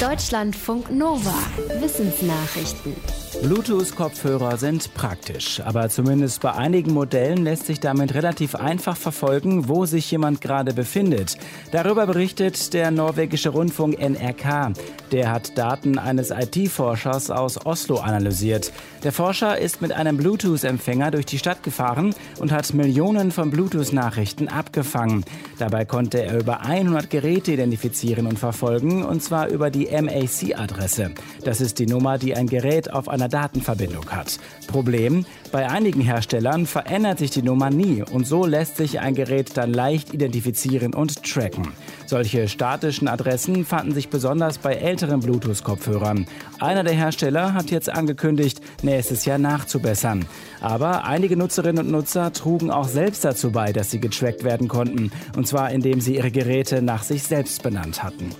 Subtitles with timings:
[0.00, 1.32] Deutschlandfunk Nova.
[1.80, 2.94] Wissensnachrichten.
[3.42, 9.84] Bluetooth-Kopfhörer sind praktisch, aber zumindest bei einigen Modellen lässt sich damit relativ einfach verfolgen, wo
[9.84, 11.36] sich jemand gerade befindet.
[11.70, 14.72] Darüber berichtet der norwegische Rundfunk NRK.
[15.12, 18.72] Der hat Daten eines IT-Forschers aus Oslo analysiert.
[19.04, 24.48] Der Forscher ist mit einem Bluetooth-Empfänger durch die Stadt gefahren und hat Millionen von Bluetooth-Nachrichten
[24.48, 25.24] abgefangen.
[25.58, 31.12] Dabei konnte er über 100 Geräte identifizieren und verfolgen, und zwar über die MAC-Adresse.
[31.44, 34.38] Das ist die Nummer, die ein Gerät auf einer Datenverbindung hat.
[34.66, 39.56] Problem, bei einigen Herstellern verändert sich die Nummer nie und so lässt sich ein Gerät
[39.56, 41.68] dann leicht identifizieren und tracken.
[42.06, 46.26] Solche statischen Adressen fanden sich besonders bei älteren Bluetooth-Kopfhörern.
[46.60, 50.26] Einer der Hersteller hat jetzt angekündigt, nächstes Jahr nachzubessern.
[50.60, 55.10] Aber einige Nutzerinnen und Nutzer trugen auch selbst dazu bei, dass sie getrackt werden konnten.
[55.36, 58.30] Und zwar indem sie ihre Geräte nach sich selbst benannt hatten.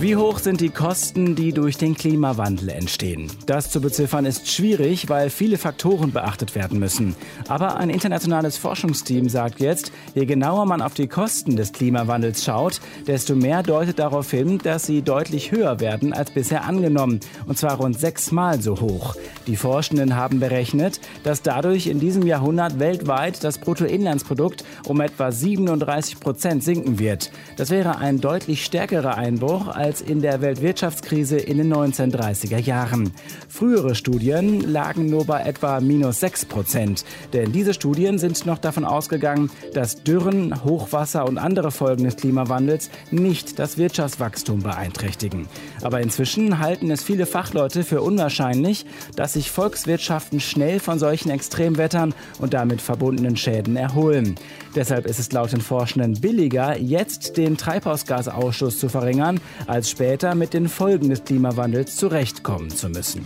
[0.00, 3.32] Wie hoch sind die Kosten, die durch den Klimawandel entstehen?
[3.46, 7.16] Das zu beziffern ist schwierig, weil viele Faktoren beachtet werden müssen.
[7.48, 12.80] Aber ein internationales Forschungsteam sagt jetzt, je genauer man auf die Kosten des Klimawandels schaut,
[13.08, 17.78] desto mehr deutet darauf hin, dass sie deutlich höher werden als bisher angenommen, und zwar
[17.78, 19.16] rund sechsmal so hoch.
[19.48, 26.20] Die Forschenden haben berechnet, dass dadurch in diesem Jahrhundert weltweit das Bruttoinlandsprodukt um etwa 37
[26.20, 27.32] Prozent sinken wird.
[27.56, 33.10] Das wäre ein deutlich stärkerer Einbruch als als in der Weltwirtschaftskrise in den 1930er Jahren.
[33.48, 37.06] Frühere Studien lagen nur bei etwa minus 6 Prozent.
[37.32, 42.90] Denn diese Studien sind noch davon ausgegangen, dass Dürren, Hochwasser und andere Folgen des Klimawandels
[43.10, 45.48] nicht das Wirtschaftswachstum beeinträchtigen.
[45.80, 48.84] Aber inzwischen halten es viele Fachleute für unwahrscheinlich,
[49.16, 54.34] dass sich Volkswirtschaften schnell von solchen Extremwettern und damit verbundenen Schäden erholen.
[54.76, 60.34] Deshalb ist es laut den Forschenden billiger, jetzt den Treibhausgasausschuss zu verringern, als als später
[60.34, 63.24] mit den Folgen des Klimawandels zurechtkommen zu müssen.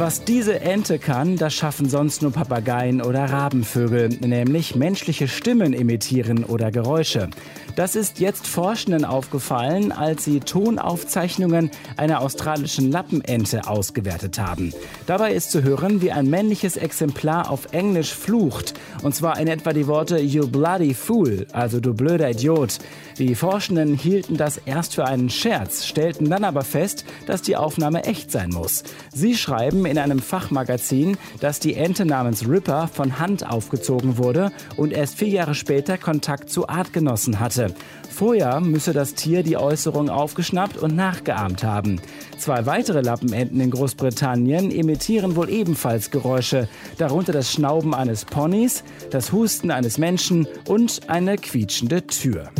[0.00, 6.44] Was diese Ente kann, das schaffen sonst nur Papageien oder Rabenvögel, nämlich menschliche Stimmen imitieren
[6.44, 7.28] oder Geräusche.
[7.76, 14.72] Das ist jetzt Forschenden aufgefallen, als sie Tonaufzeichnungen einer australischen Lappenente ausgewertet haben.
[15.06, 18.72] Dabei ist zu hören, wie ein männliches Exemplar auf Englisch flucht,
[19.02, 22.78] und zwar in etwa die Worte You bloody fool, also du blöder Idiot.
[23.18, 28.04] Die Forschenden hielten das erst für einen Scherz, stellten dann aber fest, dass die Aufnahme
[28.04, 28.82] echt sein muss.
[29.12, 34.92] Sie schreiben in einem Fachmagazin, dass die Ente namens Ripper von Hand aufgezogen wurde und
[34.92, 37.74] erst vier Jahre später Kontakt zu Artgenossen hatte.
[38.08, 42.00] Vorher müsse das Tier die Äußerung aufgeschnappt und nachgeahmt haben.
[42.38, 46.68] Zwei weitere Lappenenten in Großbritannien imitieren wohl ebenfalls Geräusche,
[46.98, 52.50] darunter das Schnauben eines Ponys, das Husten eines Menschen und eine quietschende Tür.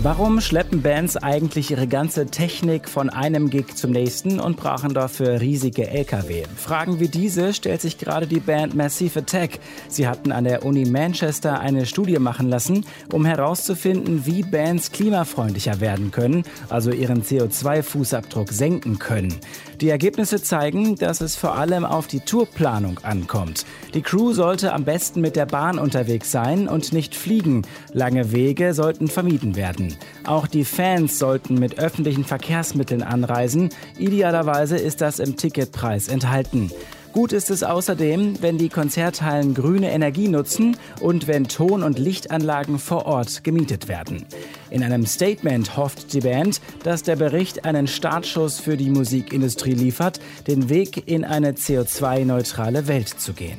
[0.00, 5.40] Warum schleppen Bands eigentlich ihre ganze Technik von einem Gig zum nächsten und brauchen dafür
[5.40, 6.44] riesige LKW?
[6.54, 9.58] Fragen wie diese stellt sich gerade die Band Massive Attack.
[9.88, 15.80] Sie hatten an der Uni Manchester eine Studie machen lassen, um herauszufinden, wie Bands klimafreundlicher
[15.80, 19.34] werden können, also ihren CO2-Fußabdruck senken können.
[19.80, 23.66] Die Ergebnisse zeigen, dass es vor allem auf die Tourplanung ankommt.
[23.94, 27.62] Die Crew sollte am besten mit der Bahn unterwegs sein und nicht fliegen.
[27.92, 29.88] Lange Wege sollten vermieden werden.
[30.24, 33.70] Auch die Fans sollten mit öffentlichen Verkehrsmitteln anreisen.
[33.98, 36.70] Idealerweise ist das im Ticketpreis enthalten.
[37.12, 42.78] Gut ist es außerdem, wenn die Konzerthallen grüne Energie nutzen und wenn Ton- und Lichtanlagen
[42.78, 44.26] vor Ort gemietet werden.
[44.70, 50.20] In einem Statement hofft die Band, dass der Bericht einen Startschuss für die Musikindustrie liefert,
[50.46, 53.58] den Weg in eine CO2-neutrale Welt zu gehen.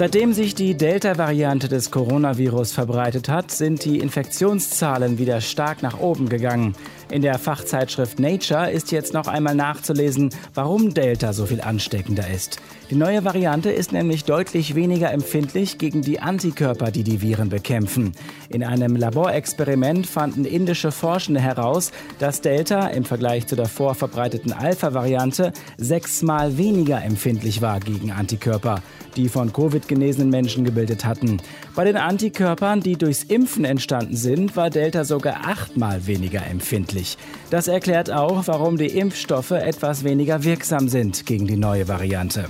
[0.00, 6.30] Seitdem sich die Delta-Variante des Coronavirus verbreitet hat, sind die Infektionszahlen wieder stark nach oben
[6.30, 6.74] gegangen.
[7.10, 12.62] In der Fachzeitschrift Nature ist jetzt noch einmal nachzulesen, warum Delta so viel ansteckender ist.
[12.88, 18.12] Die neue Variante ist nämlich deutlich weniger empfindlich gegen die Antikörper, die die Viren bekämpfen.
[18.48, 25.52] In einem Laborexperiment fanden indische Forschende heraus, dass Delta im Vergleich zur davor verbreiteten Alpha-Variante
[25.76, 28.82] sechsmal weniger empfindlich war gegen Antikörper,
[29.16, 31.42] die von Covid genesenen Menschen gebildet hatten.
[31.76, 37.18] Bei den Antikörpern, die durchs Impfen entstanden sind, war Delta sogar achtmal weniger empfindlich.
[37.50, 42.46] Das erklärt auch, warum die Impfstoffe etwas weniger wirksam sind gegen die neue Variante.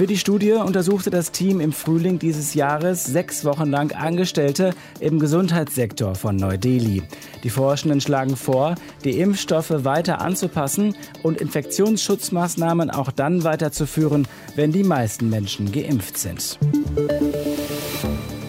[0.00, 5.18] Für die Studie untersuchte das Team im Frühling dieses Jahres sechs Wochen lang Angestellte im
[5.18, 7.02] Gesundheitssektor von Neu-Delhi.
[7.44, 14.26] Die Forschenden schlagen vor, die Impfstoffe weiter anzupassen und Infektionsschutzmaßnahmen auch dann weiterzuführen,
[14.56, 16.58] wenn die meisten Menschen geimpft sind.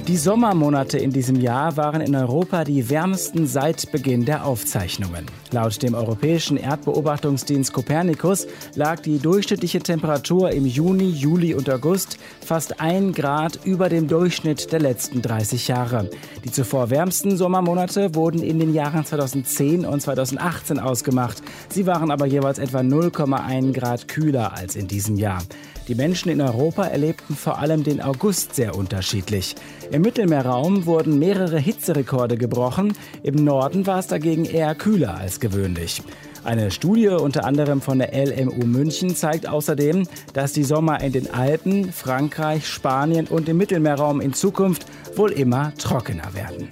[0.08, 5.26] Die Sommermonate in diesem Jahr waren in Europa die wärmsten seit Beginn der Aufzeichnungen.
[5.54, 12.80] Laut dem europäischen Erdbeobachtungsdienst Copernicus lag die durchschnittliche Temperatur im Juni, Juli und August fast
[12.80, 16.10] ein Grad über dem Durchschnitt der letzten 30 Jahre.
[16.46, 21.44] Die zuvor wärmsten Sommermonate wurden in den Jahren 2010 und 2018 ausgemacht.
[21.68, 25.42] Sie waren aber jeweils etwa 0,1 Grad kühler als in diesem Jahr.
[25.90, 29.56] Die Menschen in Europa erlebten vor allem den August sehr unterschiedlich.
[29.92, 32.94] Im Mittelmeerraum wurden mehrere Hitzerekorde gebrochen,
[33.24, 36.02] im Norden war es dagegen eher kühler als gewöhnlich.
[36.44, 41.32] Eine Studie unter anderem von der LMU München zeigt außerdem, dass die Sommer in den
[41.32, 44.86] Alpen, Frankreich, Spanien und im Mittelmeerraum in Zukunft
[45.16, 46.70] wohl immer trockener werden.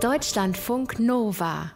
[0.00, 1.72] Deutschlandfunk Nova